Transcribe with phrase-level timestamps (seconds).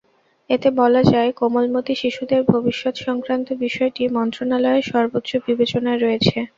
[0.49, 6.37] এতে বলা হয়, কোমলমতি শিশুদের ভবিষ্যত্-সংক্রান্ত বিষয়টি মন্ত্রণালয়ের সর্বোচ্চ বিবেচনায় রয়েছে।